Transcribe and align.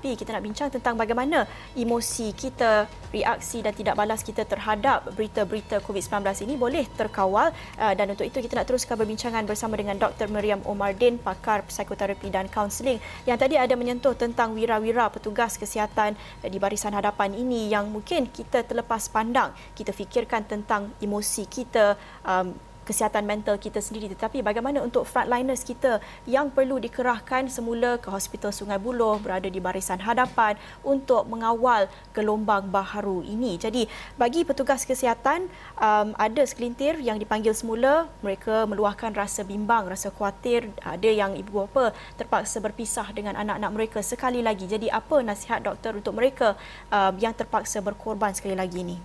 Tapi 0.00 0.16
kita 0.16 0.32
nak 0.32 0.48
bincang 0.48 0.72
tentang 0.72 0.96
bagaimana 0.96 1.44
emosi 1.76 2.32
kita, 2.32 2.88
reaksi 3.12 3.60
dan 3.60 3.76
tidak 3.76 4.00
balas 4.00 4.24
kita 4.24 4.48
terhadap 4.48 5.12
berita-berita 5.12 5.84
COVID-19 5.84 6.24
ini 6.48 6.56
boleh 6.56 6.88
terkawal 6.96 7.52
uh, 7.76 7.92
dan 7.92 8.08
untuk 8.08 8.24
itu 8.24 8.40
kita 8.40 8.56
nak 8.56 8.64
teruskan 8.64 8.96
perbincangan 8.96 9.44
bersama 9.44 9.76
dengan 9.76 10.00
Dr. 10.00 10.32
Meriam 10.32 10.64
Omardin, 10.64 11.20
pakar 11.20 11.68
psikoterapi 11.68 12.32
dan 12.32 12.48
kaunseling 12.48 12.96
yang 13.28 13.36
tadi 13.36 13.60
ada 13.60 13.76
menyentuh 13.76 14.16
tentang 14.16 14.56
wira-wira 14.56 15.12
petugas 15.12 15.60
kesihatan 15.60 16.16
di 16.48 16.56
barisan 16.56 16.96
hadapan 16.96 17.36
ini 17.36 17.68
yang 17.68 17.92
mungkin 17.92 18.32
kita 18.32 18.64
terlepas 18.64 19.12
pandang. 19.12 19.52
Kita 19.76 19.92
fikirkan 19.92 20.48
tentang 20.48 20.96
emosi 21.04 21.44
kita, 21.44 22.00
um, 22.24 22.56
kesihatan 22.84 23.24
mental 23.28 23.60
kita 23.60 23.78
sendiri 23.78 24.10
tetapi 24.10 24.42
bagaimana 24.42 24.82
untuk 24.82 25.06
frontliners 25.06 25.62
kita 25.62 26.02
yang 26.26 26.50
perlu 26.50 26.80
dikerahkan 26.80 27.46
semula 27.46 28.00
ke 28.00 28.08
Hospital 28.08 28.50
Sungai 28.50 28.80
Buloh 28.80 29.20
berada 29.20 29.46
di 29.46 29.60
barisan 29.62 30.00
hadapan 30.02 30.56
untuk 30.82 31.28
mengawal 31.28 31.86
gelombang 32.16 32.72
baharu 32.72 33.22
ini. 33.22 33.60
Jadi 33.60 33.86
bagi 34.16 34.42
petugas 34.42 34.82
kesihatan 34.88 35.46
um, 35.76 36.16
ada 36.16 36.42
segelintir 36.42 36.98
yang 36.98 37.20
dipanggil 37.20 37.52
semula 37.52 38.08
mereka 38.24 38.64
meluahkan 38.64 39.12
rasa 39.12 39.44
bimbang, 39.44 39.86
rasa 39.86 40.08
khawatir, 40.10 40.70
ada 40.82 41.10
yang 41.10 41.36
ibu 41.36 41.66
bapa 41.66 41.92
terpaksa 42.16 42.58
berpisah 42.58 43.06
dengan 43.12 43.36
anak-anak 43.38 43.70
mereka 43.70 43.98
sekali 44.00 44.40
lagi. 44.40 44.66
Jadi 44.66 44.88
apa 44.90 45.22
nasihat 45.22 45.62
doktor 45.62 45.98
untuk 45.98 46.16
mereka 46.16 46.56
um, 46.88 47.14
yang 47.20 47.36
terpaksa 47.36 47.78
berkorban 47.84 48.32
sekali 48.34 48.56
lagi 48.56 48.82
ini? 48.82 48.96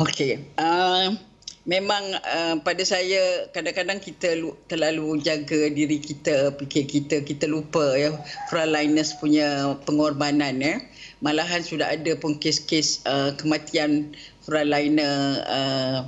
Okey. 0.00 0.52
Uh 0.56 1.31
memang 1.62 2.02
uh, 2.26 2.58
pada 2.66 2.82
saya 2.82 3.46
kadang-kadang 3.54 4.02
kita 4.02 4.34
terlalu 4.66 5.22
jaga 5.22 5.70
diri 5.70 6.02
kita 6.02 6.50
fikir 6.58 6.90
kita 6.90 7.22
kita 7.22 7.46
lupa 7.46 7.94
ya 7.94 8.10
frontliners 8.50 9.14
punya 9.22 9.78
pengorbanan 9.86 10.58
ya 10.58 10.82
malahan 11.22 11.62
sudah 11.62 11.94
ada 11.94 12.18
pun 12.18 12.34
kes-kes 12.42 13.06
uh, 13.06 13.30
kematian 13.38 14.10
frontliner 14.42 15.38
uh, 15.46 15.98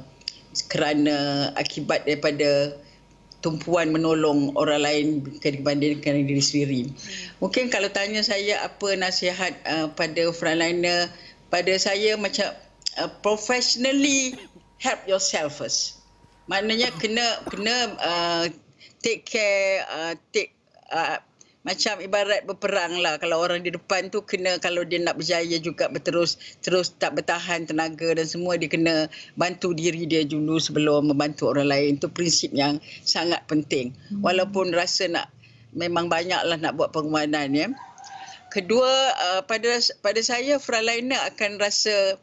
kerana 0.67 1.51
akibat 1.55 2.03
daripada 2.03 2.75
tumpuan 3.39 3.95
menolong 3.95 4.57
orang 4.57 4.81
lain 4.83 5.07
dibandingkan 5.39 6.25
diri 6.25 6.43
sendiri. 6.43 6.83
Mungkin 7.45 7.69
kalau 7.69 7.93
tanya 7.93 8.25
saya 8.25 8.65
apa 8.65 8.97
nasihat 8.97 9.55
uh, 9.69 9.87
pada 9.93 10.33
frontliner 10.35 11.13
pada 11.53 11.77
saya 11.79 12.19
macam 12.19 12.51
uh, 12.99 13.11
professionally 13.23 14.35
help 14.79 15.01
yourself 15.07 15.61
first. 15.61 16.03
Maknanya 16.51 16.93
kena 17.01 17.25
kena 17.49 17.77
uh, 17.99 18.45
take 19.01 19.25
care 19.25 19.85
uh, 19.89 20.13
take 20.33 20.53
uh, 20.93 21.21
macam 21.65 21.97
ibarat 22.05 22.45
berperang 22.45 23.01
lah 23.01 23.17
kalau 23.17 23.41
orang 23.41 23.65
di 23.65 23.73
depan 23.73 24.13
tu 24.13 24.21
kena 24.21 24.61
kalau 24.61 24.85
dia 24.85 25.01
nak 25.01 25.17
berjaya 25.17 25.57
juga 25.57 25.89
berterus 25.89 26.37
terus 26.61 26.93
tak 26.93 27.17
bertahan 27.17 27.65
tenaga 27.65 28.13
dan 28.13 28.29
semua 28.29 28.61
dia 28.61 28.69
kena 28.69 29.09
bantu 29.41 29.73
diri 29.73 30.05
dia 30.05 30.29
dulu 30.29 30.61
sebelum 30.61 31.09
membantu 31.09 31.49
orang 31.49 31.73
lain 31.73 31.97
itu 31.97 32.13
prinsip 32.13 32.53
yang 32.53 32.77
sangat 33.01 33.41
penting 33.49 33.97
hmm. 34.13 34.21
walaupun 34.21 34.77
rasa 34.77 35.09
nak 35.09 35.33
memang 35.73 36.13
banyaklah 36.13 36.61
nak 36.61 36.77
buat 36.77 36.93
pengorbanan 36.93 37.57
ya 37.57 37.73
kedua 38.53 38.93
uh, 39.17 39.41
pada 39.49 39.81
pada 40.05 40.21
saya 40.21 40.61
frontliner 40.61 41.19
akan 41.33 41.57
rasa 41.57 42.21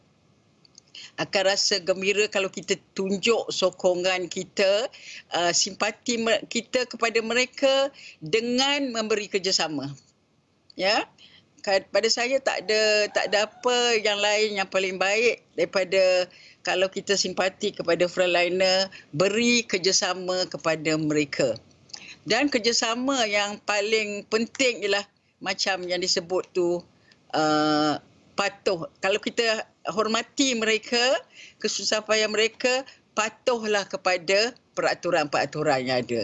akan 1.20 1.44
rasa 1.48 1.80
gembira 1.82 2.28
kalau 2.32 2.48
kita 2.48 2.78
tunjuk 2.98 3.50
sokongan 3.52 4.28
kita, 4.28 4.88
uh, 5.36 5.52
simpati 5.52 6.22
kita 6.48 6.88
kepada 6.88 7.20
mereka 7.22 7.90
dengan 8.24 8.92
memberi 8.94 9.28
kerjasama. 9.28 9.92
Ya. 10.76 11.06
Pada 11.62 12.10
saya 12.10 12.42
tak 12.42 12.66
ada 12.66 13.06
tak 13.14 13.30
ada 13.30 13.46
apa 13.46 13.78
yang 14.02 14.18
lain 14.18 14.58
yang 14.58 14.66
paling 14.66 14.98
baik 14.98 15.46
daripada 15.54 16.26
kalau 16.66 16.90
kita 16.90 17.14
simpati 17.14 17.70
kepada 17.74 18.10
frontliner, 18.10 18.90
beri 19.14 19.62
kerjasama 19.66 20.50
kepada 20.50 20.98
mereka. 20.98 21.54
Dan 22.26 22.50
kerjasama 22.50 23.26
yang 23.26 23.58
paling 23.66 24.26
penting 24.30 24.86
ialah 24.86 25.06
macam 25.42 25.86
yang 25.90 26.02
disebut 26.02 26.46
tu 26.54 26.82
uh, 27.34 27.94
patuh. 28.34 28.88
Kalau 29.04 29.20
kita 29.20 29.66
hormati 29.90 30.54
mereka, 30.58 31.00
kesusah 31.60 32.06
payah 32.06 32.30
mereka, 32.30 32.86
patuhlah 33.18 33.84
kepada 33.88 34.56
peraturan-peraturan 34.74 35.84
yang 35.84 36.00
ada. 36.06 36.22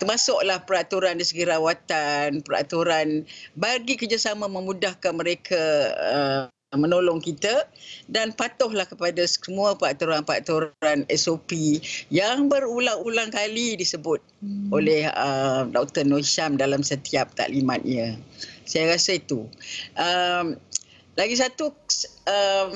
Termasuklah 0.00 0.64
peraturan 0.64 1.20
di 1.20 1.24
segi 1.26 1.44
rawatan, 1.44 2.40
peraturan 2.42 3.28
bagi 3.54 4.00
kerjasama 4.00 4.48
memudahkan 4.48 5.12
mereka 5.12 5.62
uh, 5.94 6.44
menolong 6.74 7.22
kita 7.22 7.70
dan 8.10 8.34
patuhlah 8.34 8.86
kepada 8.86 9.22
semua 9.30 9.78
peraturan-peraturan 9.78 11.06
SOP 11.14 11.78
yang 12.10 12.50
berulang-ulang 12.50 13.30
kali 13.30 13.78
disebut 13.78 14.18
hmm. 14.42 14.74
oleh 14.74 15.06
uh, 15.14 15.66
Dr. 15.70 16.02
Nur 16.06 16.26
Syam 16.26 16.58
dalam 16.58 16.82
setiap 16.82 17.30
taklimatnya. 17.38 18.18
Saya 18.66 18.96
rasa 18.96 19.20
itu. 19.20 19.46
Um, 19.94 20.58
lagi 21.14 21.34
satu 21.38 21.70
um, 22.26 22.70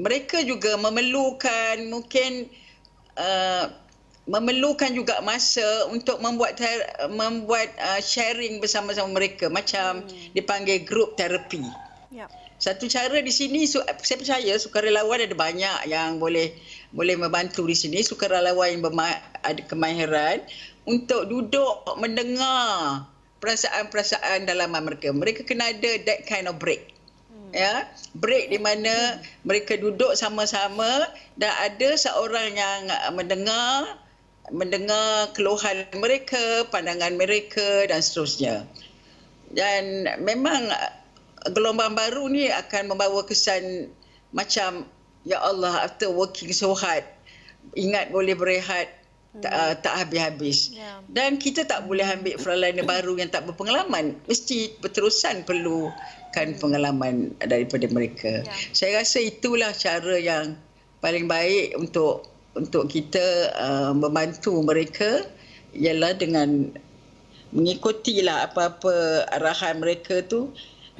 mereka 0.00 0.42
juga 0.42 0.74
memerlukan 0.80 1.86
mungkin 1.86 2.48
uh, 3.20 3.70
memerlukan 4.24 4.88
juga 4.96 5.20
masa 5.20 5.64
untuk 5.92 6.16
membuat 6.24 6.56
ter- 6.56 6.88
membuat 7.12 7.68
uh, 7.76 8.00
sharing 8.00 8.56
bersama-sama 8.58 9.12
mereka 9.12 9.52
macam 9.52 10.00
hmm. 10.00 10.32
dipanggil 10.32 10.80
group 10.82 11.14
terapi. 11.20 11.60
Yep. 12.08 12.28
Satu 12.56 12.88
cara 12.88 13.20
di 13.20 13.28
sini 13.28 13.68
saya 13.68 13.92
percaya 13.92 14.56
sukarelawan 14.56 15.20
ada 15.20 15.36
banyak 15.36 15.78
yang 15.90 16.16
boleh 16.16 16.56
boleh 16.96 17.20
membantu 17.20 17.68
di 17.68 17.76
sini 17.76 18.00
sukarelawan 18.00 18.80
yang 18.80 18.80
berma- 18.80 19.20
ada 19.44 19.60
kemahiran 19.68 20.40
untuk 20.88 21.28
duduk 21.28 21.84
mendengar 22.00 23.04
perasaan-perasaan 23.44 24.48
dalaman 24.48 24.88
mereka. 24.88 25.12
Mereka 25.12 25.44
kena 25.44 25.76
ada 25.76 25.90
that 26.08 26.24
kind 26.24 26.48
of 26.48 26.56
break 26.56 26.93
ya 27.54 27.86
break 28.18 28.50
di 28.50 28.58
mana 28.58 29.22
mereka 29.46 29.78
duduk 29.78 30.18
sama-sama 30.18 31.06
dan 31.38 31.54
ada 31.62 31.94
seorang 31.94 32.58
yang 32.58 32.80
mendengar 33.14 34.02
mendengar 34.52 35.32
keluhan 35.32 35.88
mereka 35.96 36.68
pandangan 36.68 37.16
mereka 37.16 37.88
dan 37.88 38.02
seterusnya. 38.04 38.68
Dan 39.54 40.04
memang 40.20 40.68
gelombang 41.54 41.94
baru 41.94 42.26
ni 42.28 42.50
akan 42.50 42.92
membawa 42.92 43.22
kesan 43.24 43.88
macam 44.34 44.84
ya 45.22 45.38
Allah 45.40 45.86
after 45.86 46.10
working 46.10 46.50
so 46.50 46.74
hard 46.74 47.06
ingat 47.72 48.12
boleh 48.12 48.36
berehat 48.36 48.90
tak, 49.42 49.50
uh, 49.50 49.74
tak 49.82 49.94
habis-habis. 49.98 50.74
Yeah. 50.74 51.02
Dan 51.10 51.42
kita 51.42 51.66
tak 51.66 51.90
boleh 51.90 52.06
ambil 52.06 52.38
frontliner 52.38 52.86
baru 52.86 53.18
yang 53.18 53.30
tak 53.32 53.48
berpengalaman. 53.50 54.14
Mesti 54.30 54.78
berterusan 54.78 55.42
perlukan 55.42 56.48
pengalaman 56.62 57.34
daripada 57.42 57.90
mereka. 57.90 58.46
Yeah. 58.46 58.54
Saya 58.70 58.90
rasa 59.02 59.18
itulah 59.24 59.74
cara 59.74 60.14
yang 60.20 60.54
paling 61.02 61.26
baik 61.26 61.74
untuk 61.74 62.30
untuk 62.54 62.86
kita 62.86 63.50
uh, 63.58 63.92
membantu 63.92 64.62
mereka 64.62 65.26
ialah 65.74 66.14
dengan 66.14 66.70
mengikutilah 67.54 68.50
apa-apa 68.50 69.26
arahan 69.34 69.82
mereka 69.82 70.22
tu 70.26 70.50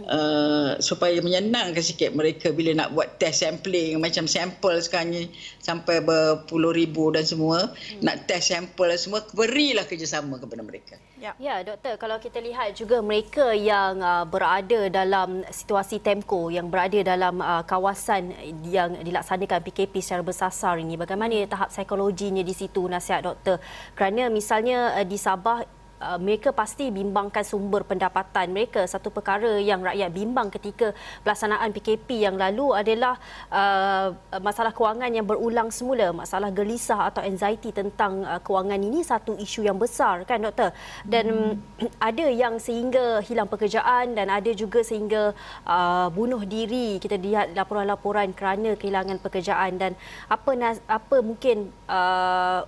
uh, 0.02 0.74
supaya 0.82 1.22
menyenangkan 1.22 1.78
sikit 1.78 2.10
mereka 2.14 2.50
bila 2.50 2.74
nak 2.74 2.90
buat 2.94 3.18
test 3.22 3.46
sampling 3.46 3.98
macam 4.02 4.26
sampel 4.26 4.74
sekarang 4.82 5.14
ni 5.14 5.22
sampai 5.62 6.02
berpuluh 6.02 6.74
ribu 6.74 7.14
dan 7.14 7.22
semua 7.22 7.70
hmm. 7.70 8.02
nak 8.02 8.26
test 8.26 8.50
sampel 8.50 8.90
dan 8.90 8.98
semua 8.98 9.20
berilah 9.32 9.86
kerjasama 9.86 10.42
kepada 10.42 10.62
mereka. 10.66 10.94
Ya. 11.22 11.32
ya 11.38 11.62
doktor 11.64 11.96
kalau 11.96 12.18
kita 12.18 12.42
lihat 12.42 12.74
juga 12.74 13.00
mereka 13.00 13.54
yang 13.54 14.02
uh, 14.02 14.26
berada 14.26 14.90
dalam 14.90 15.46
situasi 15.48 16.02
temko 16.02 16.50
yang 16.50 16.68
berada 16.68 17.00
dalam 17.00 17.38
uh, 17.38 17.62
kawasan 17.64 18.34
yang 18.66 18.98
dilaksanakan 19.00 19.62
PKP 19.62 20.02
secara 20.02 20.20
bersasar 20.26 20.76
ini 20.82 20.98
bagaimana 20.98 21.46
tahap 21.46 21.70
psikologinya 21.70 22.42
di 22.44 22.52
situ 22.52 22.84
nasihat 22.90 23.24
doktor 23.24 23.56
kerana 23.96 24.28
misalnya 24.28 24.92
uh, 24.98 25.06
di 25.06 25.16
Sabah 25.16 25.83
Uh, 26.02 26.18
mereka 26.18 26.50
pasti 26.50 26.90
bimbangkan 26.90 27.46
sumber 27.46 27.86
pendapatan 27.86 28.50
mereka. 28.50 28.82
Satu 28.84 29.14
perkara 29.14 29.62
yang 29.62 29.78
rakyat 29.80 30.10
bimbang 30.10 30.50
ketika 30.50 30.90
pelaksanaan 31.22 31.70
PKP 31.70 32.26
yang 32.26 32.34
lalu 32.34 32.74
adalah 32.74 33.14
uh, 33.48 34.10
masalah 34.42 34.74
kewangan 34.74 35.08
yang 35.14 35.22
berulang 35.22 35.70
semula. 35.70 36.10
Masalah 36.10 36.50
gelisah 36.50 37.08
atau 37.08 37.22
anxiety 37.22 37.70
tentang 37.70 38.26
uh, 38.26 38.42
kewangan 38.42 38.76
ini 38.82 39.06
satu 39.06 39.38
isu 39.38 39.64
yang 39.64 39.78
besar 39.78 40.26
kan 40.26 40.42
doktor? 40.42 40.74
Dan 41.06 41.56
hmm. 41.56 41.88
ada 42.10 42.26
yang 42.26 42.58
sehingga 42.58 43.22
hilang 43.22 43.46
pekerjaan 43.46 44.18
dan 44.18 44.28
ada 44.34 44.50
juga 44.50 44.82
sehingga 44.82 45.30
uh, 45.62 46.10
bunuh 46.10 46.42
diri. 46.42 46.98
Kita 46.98 47.14
lihat 47.16 47.54
laporan-laporan 47.54 48.34
kerana 48.34 48.74
kehilangan 48.74 49.22
pekerjaan 49.22 49.78
dan 49.78 49.92
apa 50.26 50.74
apa 50.90 51.16
mungkin 51.22 51.70
uh, 51.86 52.66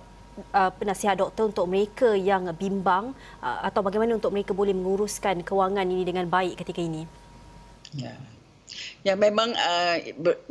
uh, 0.53 0.71
penasihat 0.73 1.17
doktor 1.17 1.49
untuk 1.49 1.67
mereka 1.67 2.13
yang 2.13 2.49
bimbang 2.55 3.11
uh, 3.41 3.59
atau 3.65 3.81
bagaimana 3.81 4.15
untuk 4.15 4.33
mereka 4.33 4.53
boleh 4.53 4.73
menguruskan 4.73 5.41
kewangan 5.41 5.85
ini 5.85 6.03
dengan 6.05 6.25
baik 6.29 6.61
ketika 6.61 6.81
ini? 6.81 7.03
Ya. 7.95 8.15
Ya 9.07 9.15
memang 9.15 9.55
uh, 9.55 9.95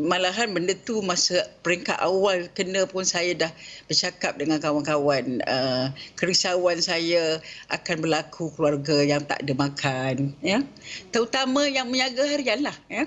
malahan 0.01 0.49
benda 0.57 0.73
tu 0.73 1.05
masa 1.05 1.45
peringkat 1.61 2.01
awal 2.01 2.49
kena 2.57 2.89
pun 2.89 3.05
saya 3.05 3.37
dah 3.37 3.53
bercakap 3.85 4.41
dengan 4.41 4.57
kawan-kawan 4.57 5.45
uh, 5.45 5.93
kerisauan 6.17 6.81
saya 6.81 7.45
akan 7.69 7.97
berlaku 8.01 8.49
keluarga 8.57 9.05
yang 9.05 9.21
tak 9.29 9.45
ada 9.45 9.53
makan 9.53 10.33
ya 10.41 10.65
terutama 11.13 11.69
yang 11.69 11.93
menjaga 11.93 12.25
harian 12.25 12.65
lah 12.65 12.77
ya 12.89 13.05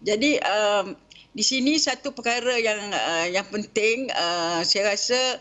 jadi 0.00 0.40
um, 0.48 0.96
di 1.30 1.44
sini 1.46 1.78
satu 1.78 2.10
perkara 2.10 2.58
yang 2.58 2.90
uh, 2.90 3.26
yang 3.30 3.46
penting 3.48 4.10
uh, 4.14 4.60
saya 4.66 4.94
rasa 4.94 5.38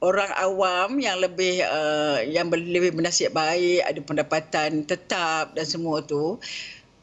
orang 0.00 0.32
awam 0.40 1.00
yang 1.00 1.20
lebih 1.20 1.60
uh, 1.64 2.20
yang 2.24 2.48
lebih 2.52 2.96
bernasib 2.96 3.32
baik 3.36 3.84
ada 3.84 4.00
pendapatan 4.00 4.84
tetap 4.84 5.52
dan 5.52 5.66
semua 5.68 6.04
tu 6.04 6.40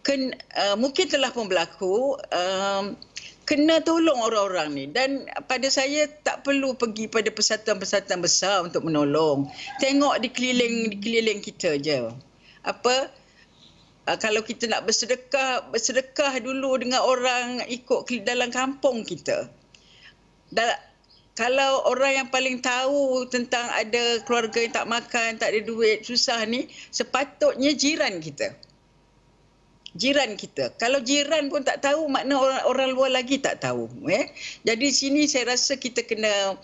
ken, 0.03 0.35
uh, 0.59 0.75
mungkin 0.77 1.07
telah 1.07 1.31
pun 1.31 1.47
berlaku 1.47 2.19
um, 2.30 2.94
kena 3.44 3.83
tolong 3.83 4.19
orang-orang 4.19 4.69
ni. 4.75 4.86
Dan 4.91 5.27
pada 5.47 5.68
saya 5.71 6.07
tak 6.24 6.44
perlu 6.47 6.75
pergi 6.75 7.07
pada 7.12 7.31
persatuan-persatuan 7.31 8.19
besar 8.24 8.63
untuk 8.63 8.88
menolong. 8.88 9.47
Tengok 9.79 10.19
di 10.24 10.29
keliling 10.31 10.75
di 10.94 10.97
keliling 11.00 11.39
kita 11.44 11.79
je. 11.79 12.12
Apa 12.63 13.12
uh, 14.09 14.17
kalau 14.19 14.41
kita 14.44 14.67
nak 14.69 14.88
bersedekah 14.88 15.67
bersedekah 15.71 16.39
dulu 16.39 16.79
dengan 16.79 17.03
orang 17.03 17.63
ikut 17.67 18.07
dalam 18.23 18.50
kampung 18.51 19.03
kita 19.03 19.47
dan 20.53 20.75
kalau 21.33 21.89
orang 21.89 22.21
yang 22.23 22.29
paling 22.29 22.61
tahu 22.61 23.25
tentang 23.25 23.65
ada 23.73 24.21
keluarga 24.21 24.61
yang 24.61 24.69
tak 24.69 24.85
makan, 24.85 25.41
tak 25.41 25.50
ada 25.50 25.65
duit, 25.65 26.05
susah 26.05 26.45
ni, 26.45 26.69
sepatutnya 26.94 27.73
jiran 27.73 28.21
kita 28.21 28.53
jiran 29.94 30.35
kita. 30.35 30.73
Kalau 30.81 31.00
jiran 31.05 31.47
pun 31.53 31.61
tak 31.61 31.85
tahu, 31.85 32.09
makna 32.09 32.38
orang 32.38 32.61
orang 32.65 32.89
luar 32.94 33.11
lagi 33.13 33.38
tak 33.38 33.61
tahu. 33.61 33.89
Eh? 34.09 34.33
Jadi 34.65 34.88
sini 34.89 35.29
saya 35.29 35.53
rasa 35.53 35.77
kita 35.77 36.01
kena 36.05 36.57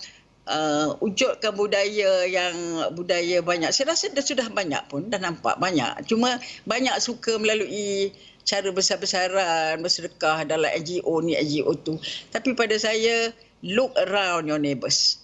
uh, 0.49 0.97
wujudkan 0.99 1.53
budaya 1.53 2.25
yang 2.25 2.55
budaya 2.97 3.39
banyak. 3.45 3.69
Saya 3.69 3.93
rasa 3.93 4.09
dah 4.09 4.25
sudah 4.25 4.49
banyak 4.49 4.81
pun, 4.89 5.07
dah 5.07 5.21
nampak 5.21 5.61
banyak. 5.61 6.09
Cuma 6.09 6.41
banyak 6.65 6.97
suka 6.97 7.37
melalui 7.37 8.11
cara 8.43 8.73
besar-besaran, 8.73 9.77
bersedekah 9.85 10.43
dalam 10.49 10.73
NGO 10.73 11.21
ni, 11.21 11.37
NGO 11.37 11.77
tu. 11.77 12.01
Tapi 12.33 12.57
pada 12.57 12.73
saya, 12.81 13.29
look 13.61 13.93
around 14.09 14.49
your 14.49 14.57
neighbours. 14.57 15.21